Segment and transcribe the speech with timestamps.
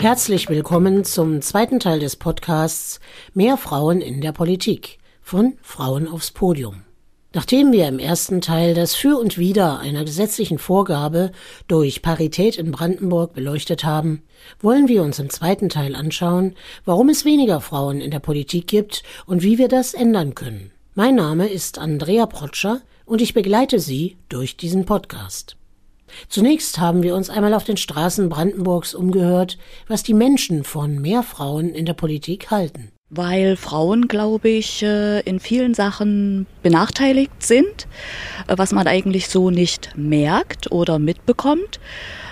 [0.00, 3.00] Herzlich willkommen zum zweiten Teil des Podcasts
[3.34, 6.84] Mehr Frauen in der Politik von Frauen aufs Podium.
[7.34, 11.32] Nachdem wir im ersten Teil das Für und Wider einer gesetzlichen Vorgabe
[11.68, 14.22] durch Parität in Brandenburg beleuchtet haben,
[14.58, 16.54] wollen wir uns im zweiten Teil anschauen,
[16.86, 20.72] warum es weniger Frauen in der Politik gibt und wie wir das ändern können.
[20.94, 25.58] Mein Name ist Andrea Protscher und ich begleite Sie durch diesen Podcast.
[26.28, 31.22] Zunächst haben wir uns einmal auf den Straßen Brandenburgs umgehört, was die Menschen von mehr
[31.22, 32.90] Frauen in der Politik halten.
[33.12, 37.88] Weil Frauen, glaube ich, äh, in vielen Sachen benachteiligt sind,
[38.46, 41.80] äh, was man eigentlich so nicht merkt oder mitbekommt.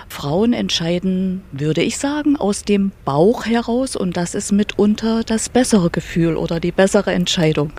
[0.07, 5.89] Frauen entscheiden, würde ich sagen, aus dem Bauch heraus und das ist mitunter das bessere
[5.89, 7.73] Gefühl oder die bessere Entscheidung.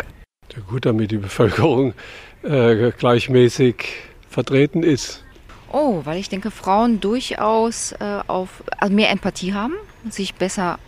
[0.54, 1.94] Ja gut, damit die Bevölkerung
[2.42, 3.84] äh, gleichmäßig
[4.28, 5.24] vertreten ist.
[5.70, 9.74] Oh, weil ich denke, Frauen durchaus äh, auf also mehr Empathie haben,
[10.08, 10.78] sich besser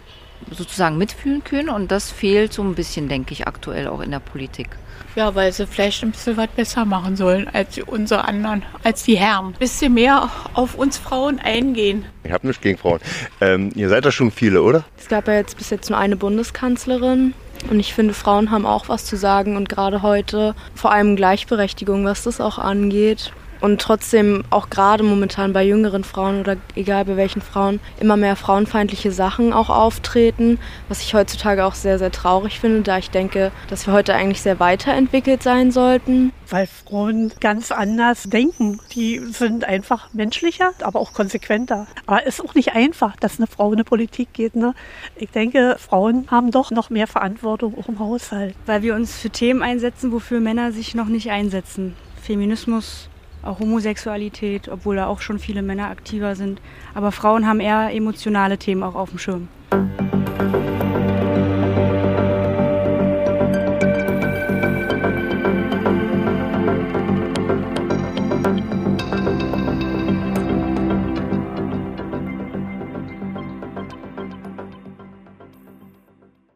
[0.51, 4.19] sozusagen mitfühlen können und das fehlt so ein bisschen, denke ich, aktuell auch in der
[4.19, 4.71] Politik.
[5.15, 9.17] Ja, weil sie vielleicht ein bisschen was besser machen sollen als unsere anderen, als die
[9.17, 9.49] Herren.
[9.49, 12.07] Ein bisschen mehr auf uns Frauen eingehen.
[12.25, 12.99] Ich habe nichts gegen Frauen.
[13.41, 14.85] Ähm, ihr seid da schon viele, oder?
[14.99, 17.35] Es gab ja jetzt bis jetzt nur eine Bundeskanzlerin.
[17.71, 22.05] Und ich finde, Frauen haben auch was zu sagen und gerade heute vor allem Gleichberechtigung,
[22.05, 27.17] was das auch angeht und trotzdem auch gerade momentan bei jüngeren Frauen oder egal bei
[27.17, 32.59] welchen Frauen immer mehr frauenfeindliche Sachen auch auftreten, was ich heutzutage auch sehr, sehr traurig
[32.59, 36.33] finde, da ich denke, dass wir heute eigentlich sehr weiterentwickelt sein sollten.
[36.51, 38.81] Weil Frauen ganz anders denken.
[38.95, 41.87] Die sind einfach menschlicher, aber auch konsequenter.
[42.07, 44.57] Aber es ist auch nicht einfach, dass eine Frau in die Politik geht.
[44.57, 44.75] Ne?
[45.15, 48.57] Ich denke, Frauen haben doch noch mehr Verantwortung auch im Haushalt.
[48.67, 51.95] Weil wir uns für Themen einsetzen, wofür Männer sich noch nicht einsetzen.
[52.21, 53.09] Feminismus
[53.43, 56.61] auch Homosexualität, obwohl da auch schon viele Männer aktiver sind.
[56.95, 59.49] Aber Frauen haben eher emotionale Themen auch auf dem Schirm.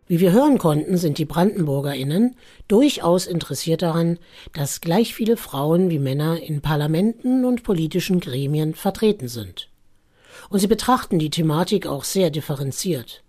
[0.08, 2.36] Wie wir hören konnten, sind die Brandenburgerinnen
[2.68, 4.18] durchaus interessiert daran,
[4.52, 9.68] dass gleich viele Frauen wie Männer in Parlamenten und politischen Gremien vertreten sind.
[10.48, 13.24] Und sie betrachten die Thematik auch sehr differenziert.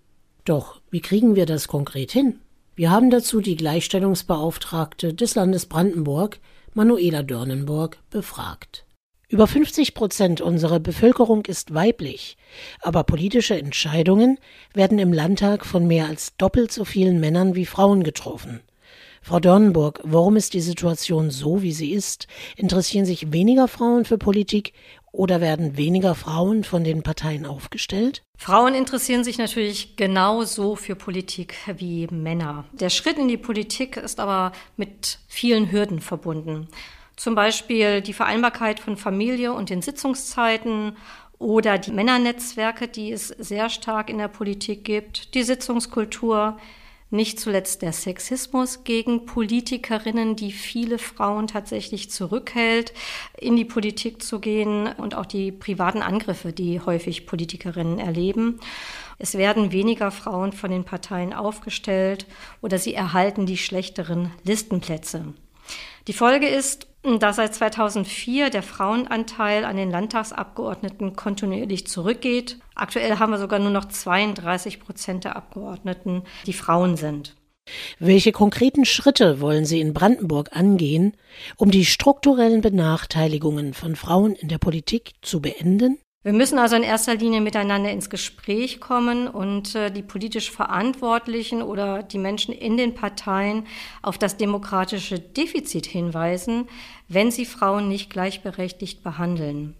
[0.45, 2.39] Doch wie kriegen wir das konkret hin?
[2.75, 6.39] Wir haben dazu die Gleichstellungsbeauftragte des Landes Brandenburg,
[6.75, 8.86] Manuela Dörnenburg, befragt.
[9.29, 12.37] Über 50 Prozent unserer Bevölkerung ist weiblich,
[12.79, 14.39] aber politische Entscheidungen
[14.73, 18.61] werden im Landtag von mehr als doppelt so vielen Männern wie Frauen getroffen.
[19.21, 22.27] Frau Dornenburg, warum ist die Situation so, wie sie ist?
[22.55, 24.71] Interessieren sich weniger Frauen für Politik
[25.11, 28.23] oder werden weniger Frauen von den Parteien aufgestellt?
[28.37, 32.63] Frauen interessieren sich natürlich genauso für Politik wie Männer.
[32.71, 36.69] Der Schritt in die Politik ist aber mit vielen Hürden verbunden.
[37.17, 40.95] Zum Beispiel die Vereinbarkeit von Familie und den Sitzungszeiten
[41.39, 46.57] oder die Männernetzwerke, die es sehr stark in der Politik gibt, die Sitzungskultur,
[47.09, 52.93] nicht zuletzt der Sexismus gegen Politikerinnen, die viele Frauen tatsächlich zurückhält,
[53.37, 58.59] in die Politik zu gehen und auch die privaten Angriffe, die häufig Politikerinnen erleben.
[59.19, 62.27] Es werden weniger Frauen von den Parteien aufgestellt
[62.61, 65.33] oder sie erhalten die schlechteren Listenplätze.
[66.07, 66.87] Die Folge ist,
[67.19, 72.59] dass seit 2004 der Frauenanteil an den Landtagsabgeordneten kontinuierlich zurückgeht.
[72.75, 77.35] Aktuell haben wir sogar nur noch 32 Prozent der Abgeordneten, die Frauen sind.
[77.99, 81.15] Welche konkreten Schritte wollen Sie in Brandenburg angehen,
[81.57, 85.97] um die strukturellen Benachteiligungen von Frauen in der Politik zu beenden?
[86.27, 91.61] Wir müssen also in erster Linie miteinander ins Gespräch kommen und äh, die politisch Verantwortlichen
[91.61, 93.65] oder die Menschen in den Parteien
[94.01, 96.67] auf das demokratische Defizit hinweisen,
[97.07, 99.73] wenn sie Frauen nicht gleichberechtigt behandeln.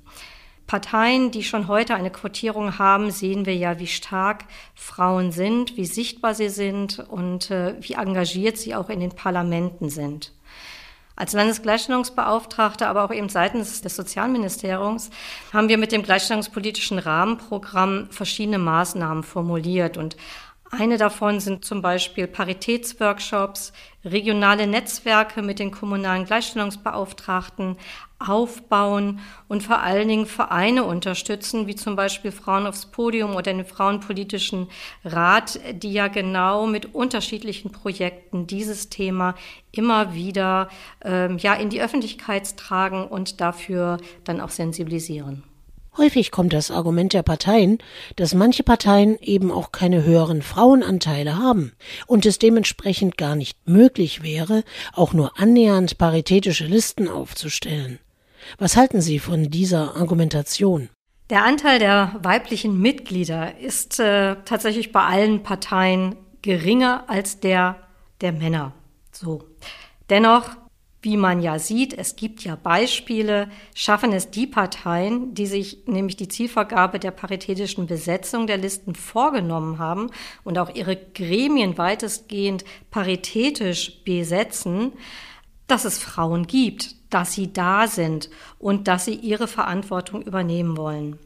[0.68, 5.86] Parteien, die schon heute eine Quotierung haben, sehen wir ja, wie stark Frauen sind, wie
[5.86, 10.32] sichtbar sie sind und äh, wie engagiert sie auch in den Parlamenten sind.
[11.18, 15.10] Als Landesgleichstellungsbeauftragte, aber auch eben seitens des Sozialministeriums
[15.52, 19.98] haben wir mit dem Gleichstellungspolitischen Rahmenprogramm verschiedene Maßnahmen formuliert.
[19.98, 20.16] Und
[20.70, 23.74] eine davon sind zum Beispiel Paritätsworkshops,
[24.06, 27.78] regionale Netzwerke mit den kommunalen Gleichstellungsbeauftragten
[28.20, 33.66] aufbauen und vor allen Dingen Vereine unterstützen, wie zum Beispiel Frauen aufs Podium oder den
[33.66, 34.68] Frauenpolitischen
[35.04, 39.36] Rat, die ja genau mit unterschiedlichen Projekten dieses Thema
[39.72, 40.70] immer wieder
[41.04, 45.44] ähm, ja in die Öffentlichkeit tragen und dafür dann auch sensibilisieren.
[45.98, 47.80] Häufig kommt das Argument der Parteien,
[48.18, 51.72] dass manche Parteien eben auch keine höheren Frauenanteile haben
[52.06, 54.64] und es dementsprechend gar nicht möglich wäre,
[54.94, 57.98] auch nur annähernd paritätische Listen aufzustellen.
[58.58, 60.90] Was halten Sie von dieser Argumentation?
[61.30, 67.76] Der Anteil der weiblichen Mitglieder ist äh, tatsächlich bei allen Parteien geringer als der
[68.22, 68.74] der Männer.
[69.12, 69.44] So.
[70.10, 70.56] Dennoch
[71.08, 76.18] wie man ja sieht, es gibt ja Beispiele, schaffen es die Parteien, die sich nämlich
[76.18, 80.10] die Zielvergabe der paritätischen Besetzung der Listen vorgenommen haben
[80.44, 84.92] und auch ihre Gremien weitestgehend paritätisch besetzen,
[85.68, 91.18] dass es Frauen gibt, dass sie da sind und dass sie ihre Verantwortung übernehmen wollen.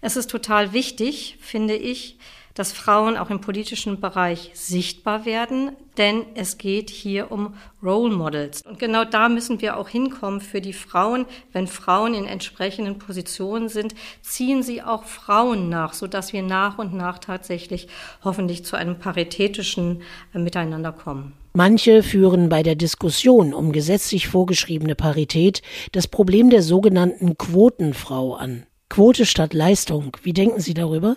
[0.00, 2.18] Es ist total wichtig, finde ich,
[2.56, 8.62] dass Frauen auch im politischen Bereich sichtbar werden, denn es geht hier um Role Models.
[8.62, 11.26] Und genau da müssen wir auch hinkommen für die Frauen.
[11.52, 16.94] Wenn Frauen in entsprechenden Positionen sind, ziehen sie auch Frauen nach, sodass wir nach und
[16.94, 17.88] nach tatsächlich
[18.24, 20.00] hoffentlich zu einem paritätischen
[20.34, 21.34] äh, Miteinander kommen.
[21.56, 25.62] Manche führen bei der Diskussion um gesetzlich vorgeschriebene Parität
[25.92, 28.66] das Problem der sogenannten Quotenfrau an.
[28.90, 30.14] Quote statt Leistung.
[30.22, 31.16] Wie denken Sie darüber?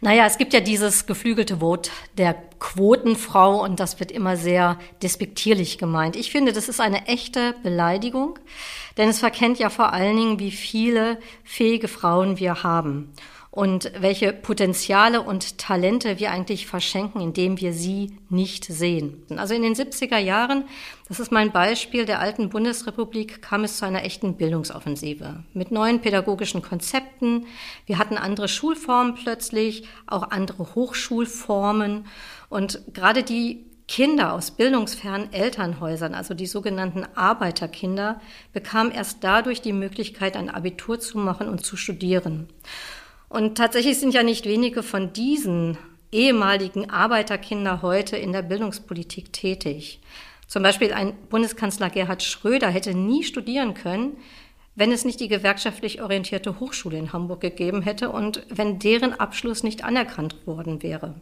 [0.00, 5.78] Naja, es gibt ja dieses geflügelte Wort der Quotenfrau und das wird immer sehr despektierlich
[5.78, 6.16] gemeint.
[6.16, 8.40] Ich finde, das ist eine echte Beleidigung,
[8.96, 13.12] denn es verkennt ja vor allen Dingen, wie viele fähige Frauen wir haben
[13.50, 19.24] und welche Potenziale und Talente wir eigentlich verschenken, indem wir sie nicht sehen.
[19.36, 20.64] Also in den 70er Jahren,
[21.08, 26.00] das ist mein Beispiel der alten Bundesrepublik, kam es zu einer echten Bildungsoffensive mit neuen
[26.00, 27.46] pädagogischen Konzepten.
[27.86, 32.06] Wir hatten andere Schulformen plötzlich, auch andere Hochschulformen
[32.48, 38.20] und gerade die Kinder aus bildungsfernen Elternhäusern, also die sogenannten Arbeiterkinder,
[38.52, 42.46] bekamen erst dadurch die Möglichkeit, ein Abitur zu machen und zu studieren.
[43.30, 45.78] Und tatsächlich sind ja nicht wenige von diesen
[46.10, 50.00] ehemaligen Arbeiterkinder heute in der Bildungspolitik tätig.
[50.48, 54.16] Zum Beispiel ein Bundeskanzler Gerhard Schröder hätte nie studieren können,
[54.74, 59.62] wenn es nicht die gewerkschaftlich orientierte Hochschule in Hamburg gegeben hätte und wenn deren Abschluss
[59.62, 61.14] nicht anerkannt worden wäre.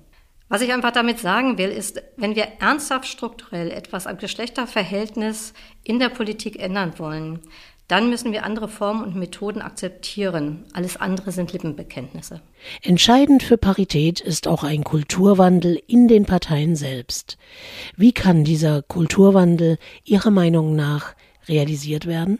[0.48, 5.52] Was ich einfach damit sagen will, ist, wenn wir ernsthaft strukturell etwas am Geschlechterverhältnis
[5.84, 7.40] in der Politik ändern wollen,
[7.88, 10.66] dann müssen wir andere Formen und Methoden akzeptieren.
[10.74, 12.42] Alles andere sind Lippenbekenntnisse.
[12.82, 17.38] Entscheidend für Parität ist auch ein Kulturwandel in den Parteien selbst.
[17.96, 21.14] Wie kann dieser Kulturwandel Ihrer Meinung nach
[21.48, 22.38] realisiert werden?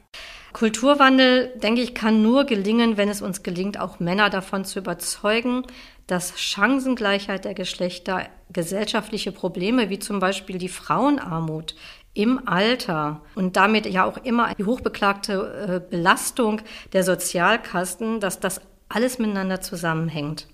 [0.53, 5.63] Kulturwandel, denke ich, kann nur gelingen, wenn es uns gelingt, auch Männer davon zu überzeugen,
[6.07, 11.75] dass Chancengleichheit der Geschlechter gesellschaftliche Probleme wie zum Beispiel die Frauenarmut
[12.15, 16.61] im Alter und damit ja auch immer die hochbeklagte äh, Belastung
[16.93, 20.49] der Sozialkasten, dass das alles miteinander zusammenhängt.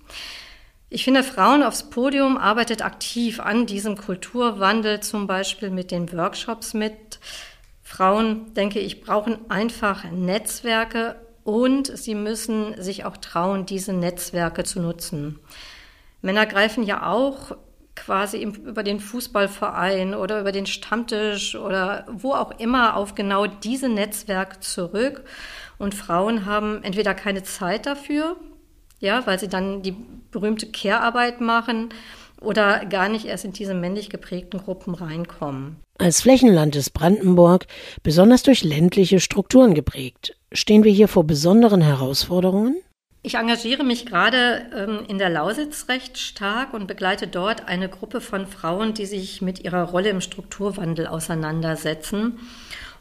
[0.89, 6.73] Ich finde, Frauen aufs Podium arbeitet aktiv an diesem Kulturwandel, zum Beispiel mit den Workshops
[6.73, 7.19] mit.
[7.81, 14.79] Frauen, denke ich, brauchen einfach Netzwerke und sie müssen sich auch trauen, diese Netzwerke zu
[14.79, 15.39] nutzen.
[16.21, 17.55] Männer greifen ja auch
[17.95, 23.89] quasi über den Fußballverein oder über den Stammtisch oder wo auch immer auf genau diese
[23.89, 25.23] Netzwerke zurück.
[25.77, 28.35] Und Frauen haben entweder keine Zeit dafür,
[28.99, 29.95] ja, weil sie dann die
[30.31, 31.89] berühmte Care-Arbeit machen
[32.41, 35.77] oder gar nicht erst in diese männlich geprägten Gruppen reinkommen.
[35.97, 37.67] Als Flächenland ist Brandenburg
[38.03, 40.35] besonders durch ländliche Strukturen geprägt.
[40.51, 42.75] Stehen wir hier vor besonderen Herausforderungen?
[43.25, 48.21] Ich engagiere mich gerade ähm, in der Lausitz recht stark und begleite dort eine Gruppe
[48.21, 52.37] von Frauen, die sich mit ihrer Rolle im Strukturwandel auseinandersetzen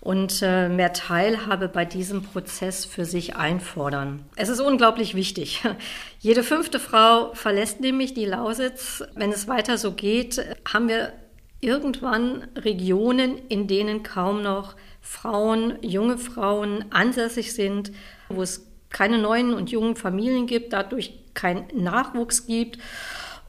[0.00, 4.25] und äh, mehr Teilhabe bei diesem Prozess für sich einfordern.
[4.35, 5.62] Es ist unglaublich wichtig.
[6.21, 9.04] Jede fünfte Frau verlässt nämlich die Lausitz.
[9.14, 11.12] Wenn es weiter so geht, haben wir
[11.61, 17.93] irgendwann Regionen, in denen kaum noch Frauen, junge Frauen ansässig sind,
[18.31, 22.79] wo es keine neuen und jungen Familien gibt, dadurch kein Nachwuchs gibt.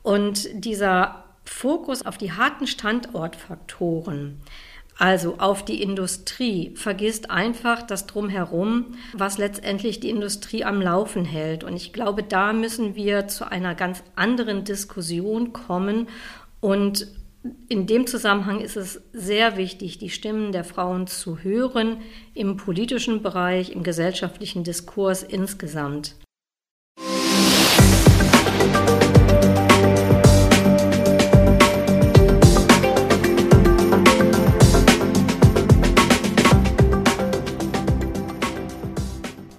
[0.04, 4.42] Und dieser Fokus auf die harten Standortfaktoren,
[4.98, 11.64] also auf die Industrie, vergisst einfach das Drumherum, was letztendlich die Industrie am Laufen hält.
[11.64, 16.08] Und ich glaube, da müssen wir zu einer ganz anderen Diskussion kommen
[16.60, 17.08] und
[17.68, 21.98] in dem Zusammenhang ist es sehr wichtig, die Stimmen der Frauen zu hören
[22.34, 26.16] im politischen Bereich, im gesellschaftlichen Diskurs insgesamt.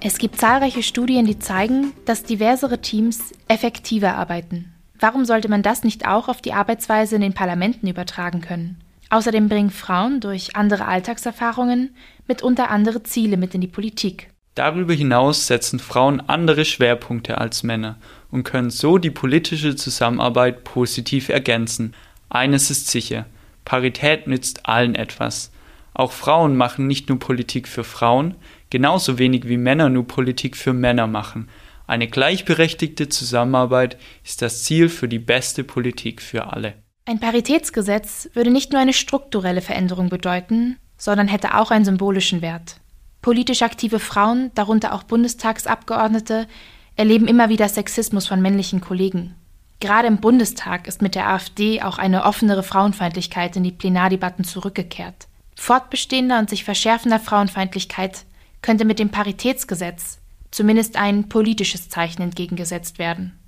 [0.01, 4.76] Es gibt zahlreiche Studien, die zeigen, dass diversere Teams effektiver arbeiten.
[5.01, 8.81] Warum sollte man das nicht auch auf die Arbeitsweise in den Parlamenten übertragen können?
[9.11, 11.95] Außerdem bringen Frauen durch andere Alltagserfahrungen
[12.27, 14.31] mitunter andere Ziele mit in die Politik.
[14.57, 17.99] Darüber hinaus setzen Frauen andere Schwerpunkte als Männer
[18.31, 21.95] und können so die politische Zusammenarbeit positiv ergänzen.
[22.31, 23.27] Eines ist sicher,
[23.65, 25.53] Parität nützt allen etwas.
[25.93, 28.35] Auch Frauen machen nicht nur Politik für Frauen,
[28.71, 31.49] genauso wenig wie Männer nur Politik für Männer machen.
[31.87, 36.75] Eine gleichberechtigte Zusammenarbeit ist das Ziel für die beste Politik für alle.
[37.05, 42.81] Ein Paritätsgesetz würde nicht nur eine strukturelle Veränderung bedeuten, sondern hätte auch einen symbolischen Wert.
[43.23, 46.49] Politisch aktive Frauen, darunter auch Bundestagsabgeordnete,
[46.97, 49.37] erleben immer wieder Sexismus von männlichen Kollegen.
[49.79, 55.29] Gerade im Bundestag ist mit der AfD auch eine offenere Frauenfeindlichkeit in die Plenardebatten zurückgekehrt.
[55.55, 58.25] Fortbestehender und sich verschärfender Frauenfeindlichkeit
[58.63, 60.19] könnte mit dem Paritätsgesetz
[60.51, 63.39] zumindest ein politisches Zeichen entgegengesetzt werden.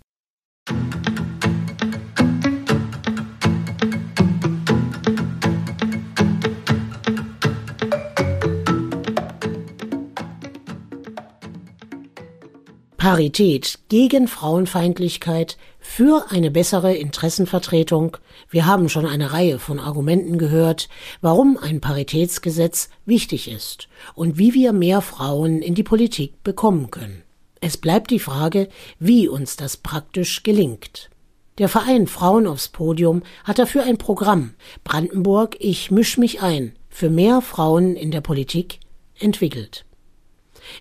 [12.98, 15.56] Parität gegen Frauenfeindlichkeit,
[15.88, 18.18] für eine bessere Interessenvertretung.
[18.50, 20.90] Wir haben schon eine Reihe von Argumenten gehört,
[21.22, 27.22] warum ein Paritätsgesetz wichtig ist und wie wir mehr Frauen in die Politik bekommen können.
[27.62, 28.68] Es bleibt die Frage,
[29.00, 31.08] wie uns das praktisch gelingt.
[31.56, 34.54] Der Verein Frauen aufs Podium hat dafür ein Programm
[34.84, 38.78] Brandenburg Ich misch mich ein für mehr Frauen in der Politik
[39.18, 39.86] entwickelt.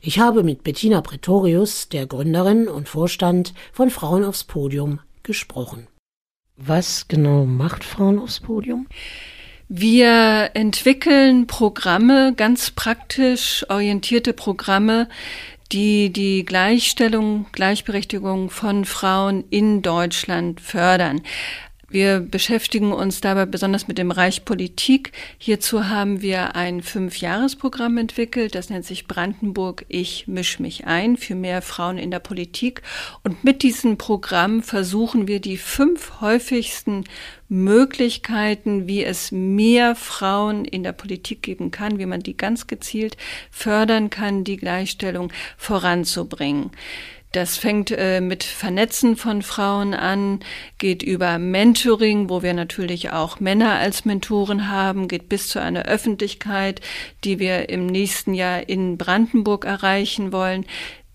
[0.01, 5.88] Ich habe mit Bettina Pretorius, der Gründerin und Vorstand von Frauen aufs Podium, gesprochen.
[6.56, 8.88] Was genau macht Frauen aufs Podium?
[9.70, 15.10] Wir entwickeln Programme, ganz praktisch orientierte Programme,
[15.72, 21.22] die die Gleichstellung, Gleichberechtigung von Frauen in Deutschland fördern.
[21.89, 25.13] Wir beschäftigen uns dabei besonders mit dem Bereich Politik.
[25.38, 28.56] Hierzu haben wir ein Fünfjahresprogramm entwickelt.
[28.56, 32.82] Das nennt sich Brandenburg Ich misch mich ein für mehr Frauen in der Politik.
[33.24, 37.06] Und mit diesem Programm versuchen wir die fünf häufigsten
[37.48, 43.15] Möglichkeiten, wie es mehr Frauen in der Politik geben kann, wie man die ganz gezielt
[43.50, 46.72] fördern kann, die Gleichstellung voranzubringen.
[47.34, 50.39] Das fängt äh, mit Vernetzen von Frauen an,
[50.77, 55.84] geht über Mentoring, wo wir natürlich auch Männer als Mentoren haben, geht bis zu einer
[55.84, 56.81] Öffentlichkeit,
[57.24, 60.65] die wir im nächsten Jahr in Brandenburg erreichen wollen,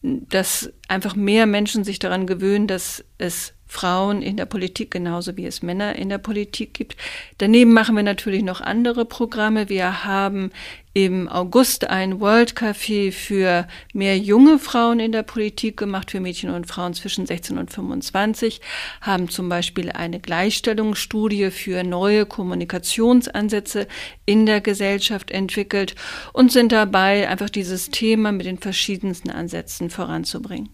[0.02, 5.46] dass einfach mehr Menschen sich daran gewöhnen, dass es Frauen in der Politik genauso wie
[5.46, 6.96] es Männer in der Politik gibt.
[7.38, 9.70] Daneben machen wir natürlich noch andere Programme.
[9.70, 10.50] Wir haben
[10.94, 16.50] im August ein World Café für mehr junge Frauen in der Politik gemacht, für Mädchen
[16.50, 18.60] und Frauen zwischen 16 und 25,
[19.00, 23.86] haben zum Beispiel eine Gleichstellungsstudie für neue Kommunikationsansätze
[24.26, 25.94] in der Gesellschaft entwickelt
[26.32, 30.68] und sind dabei, einfach dieses Thema mit den verschiedensten Ansätzen voranzubringen.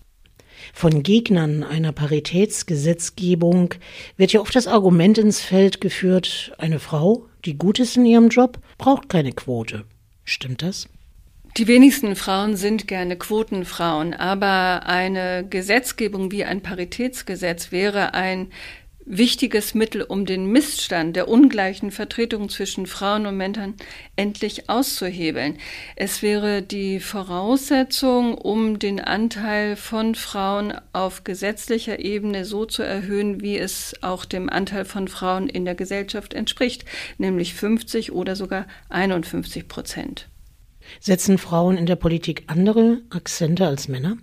[0.72, 3.74] Von Gegnern einer Paritätsgesetzgebung
[4.16, 8.28] wird ja oft das Argument ins Feld geführt, eine Frau, die gut ist in ihrem
[8.28, 9.84] Job, braucht keine Quote.
[10.28, 10.90] Stimmt das?
[11.56, 18.52] Die wenigsten Frauen sind gerne Quotenfrauen, aber eine Gesetzgebung wie ein Paritätsgesetz wäre ein
[19.08, 23.74] wichtiges Mittel, um den Missstand der ungleichen Vertretung zwischen Frauen und Männern
[24.16, 25.58] endlich auszuhebeln.
[25.96, 33.40] Es wäre die Voraussetzung, um den Anteil von Frauen auf gesetzlicher Ebene so zu erhöhen,
[33.40, 36.84] wie es auch dem Anteil von Frauen in der Gesellschaft entspricht,
[37.16, 40.28] nämlich 50 oder sogar 51 Prozent.
[41.00, 44.18] Setzen Frauen in der Politik andere Akzente als Männer?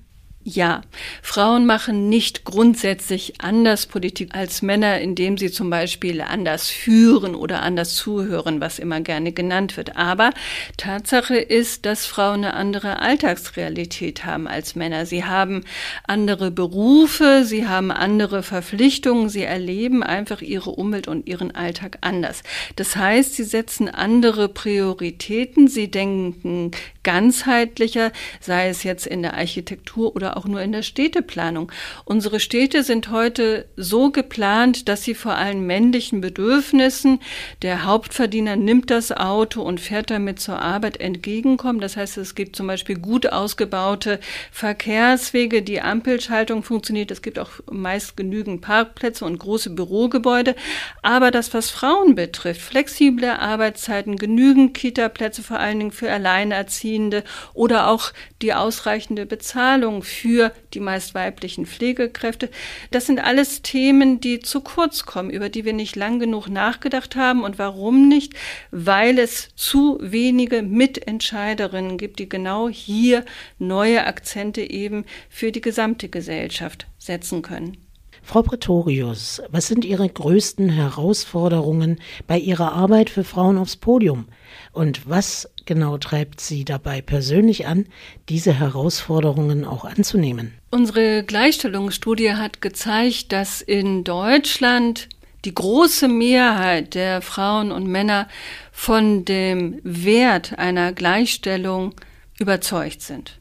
[0.47, 0.81] Ja,
[1.23, 7.63] Frauen machen nicht grundsätzlich anders Politik als Männer, indem sie zum Beispiel anders führen oder
[7.63, 9.95] anders zuhören, was immer gerne genannt wird.
[9.95, 10.29] Aber
[10.77, 15.07] Tatsache ist, dass Frauen eine andere Alltagsrealität haben als Männer.
[15.07, 15.63] Sie haben
[16.05, 22.43] andere Berufe, sie haben andere Verpflichtungen, sie erleben einfach ihre Umwelt und ihren Alltag anders.
[22.75, 26.69] Das heißt, sie setzen andere Prioritäten, sie denken
[27.05, 31.71] ganzheitlicher, sei es jetzt in der Architektur oder auch nur in der Städteplanung.
[32.03, 37.19] Unsere Städte sind heute so geplant, dass sie vor allen männlichen Bedürfnissen,
[37.61, 41.79] der Hauptverdiener nimmt das Auto und fährt damit zur Arbeit entgegenkommen.
[41.79, 44.19] Das heißt, es gibt zum Beispiel gut ausgebaute
[44.51, 47.11] Verkehrswege, die Ampelschaltung funktioniert.
[47.11, 50.55] Es gibt auch meist genügend Parkplätze und große Bürogebäude.
[51.03, 57.23] Aber das, was Frauen betrifft, flexible Arbeitszeiten, genügend Kita-Plätze vor allen Dingen für Alleinerziehende, Alleinerziehende
[57.53, 58.11] oder auch
[58.41, 62.49] die ausreichende Bezahlung für die meist weiblichen Pflegekräfte.
[62.91, 67.15] Das sind alles Themen, die zu kurz kommen, über die wir nicht lang genug nachgedacht
[67.15, 67.43] haben.
[67.43, 68.33] Und warum nicht?
[68.71, 73.25] Weil es zu wenige Mitentscheiderinnen gibt, die genau hier
[73.59, 77.77] neue Akzente eben für die gesamte Gesellschaft setzen können.
[78.25, 84.25] Frau Pretorius, was sind Ihre größten Herausforderungen bei Ihrer Arbeit für Frauen aufs Podium?
[84.71, 87.85] Und was genau treibt Sie dabei persönlich an,
[88.29, 90.53] diese Herausforderungen auch anzunehmen?
[90.71, 95.09] Unsere Gleichstellungsstudie hat gezeigt, dass in Deutschland
[95.45, 98.27] die große Mehrheit der Frauen und Männer
[98.71, 101.93] von dem Wert einer Gleichstellung
[102.39, 103.39] überzeugt sind.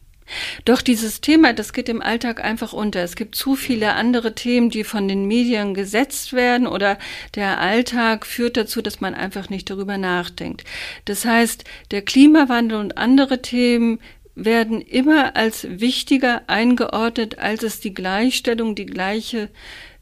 [0.65, 3.03] Doch dieses Thema, das geht im Alltag einfach unter.
[3.03, 6.99] Es gibt zu viele andere Themen, die von den Medien gesetzt werden oder
[7.35, 10.65] der Alltag führt dazu, dass man einfach nicht darüber nachdenkt.
[11.05, 13.99] Das heißt, der Klimawandel und andere Themen
[14.35, 19.49] werden immer als wichtiger eingeordnet, als es die Gleichstellung, die gleiche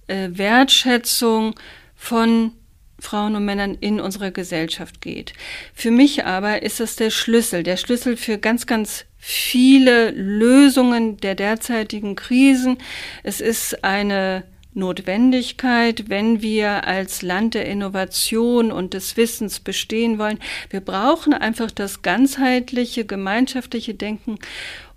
[0.06, 1.54] äh, Wertschätzung
[1.94, 2.52] von
[2.98, 5.32] Frauen und Männern in unserer Gesellschaft geht.
[5.74, 11.36] Für mich aber ist das der Schlüssel, der Schlüssel für ganz, ganz viele Lösungen der
[11.36, 12.78] derzeitigen Krisen.
[13.22, 14.42] Es ist eine
[14.74, 20.40] Notwendigkeit, wenn wir als Land der Innovation und des Wissens bestehen wollen.
[20.70, 24.40] Wir brauchen einfach das ganzheitliche, gemeinschaftliche Denken.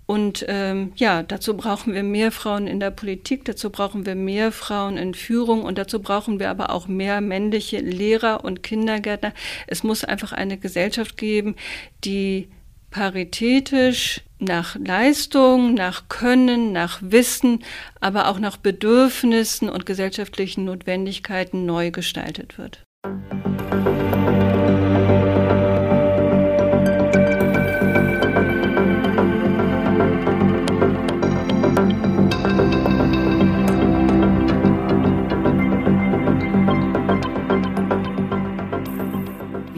[0.07, 4.51] Und ähm, ja, dazu brauchen wir mehr Frauen in der Politik, dazu brauchen wir mehr
[4.51, 9.33] Frauen in Führung und dazu brauchen wir aber auch mehr männliche Lehrer und Kindergärtner.
[9.67, 11.55] Es muss einfach eine Gesellschaft geben,
[12.03, 12.49] die
[12.95, 17.61] paritätisch nach Leistung, nach Können, nach Wissen,
[17.99, 22.85] aber auch nach Bedürfnissen und gesellschaftlichen Notwendigkeiten neu gestaltet wird.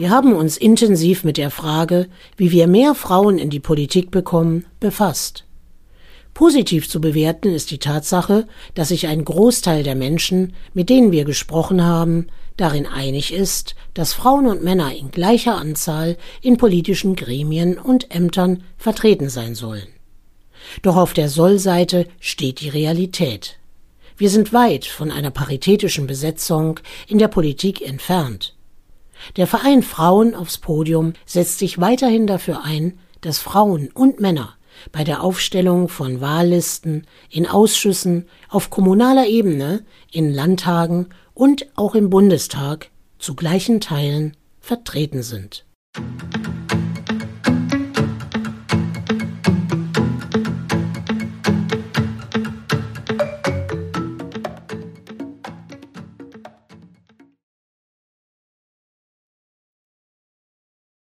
[0.08, 4.64] Wir haben uns intensiv mit der Frage, wie wir mehr Frauen in die Politik bekommen,
[4.80, 5.44] befasst.
[6.32, 11.26] Positiv zu bewerten ist die Tatsache, dass sich ein Großteil der Menschen, mit denen wir
[11.26, 17.76] gesprochen haben, darin einig ist, dass Frauen und Männer in gleicher Anzahl in politischen Gremien
[17.76, 19.88] und Ämtern vertreten sein sollen.
[20.80, 23.58] Doch auf der Sollseite steht die Realität.
[24.16, 28.54] Wir sind weit von einer paritätischen Besetzung in der Politik entfernt.
[29.36, 34.54] Der Verein Frauen aufs Podium setzt sich weiterhin dafür ein, dass Frauen und Männer
[34.92, 42.10] bei der Aufstellung von Wahllisten, in Ausschüssen, auf kommunaler Ebene, in Landtagen und auch im
[42.10, 45.64] Bundestag zu gleichen Teilen vertreten sind.
[45.96, 46.77] Musik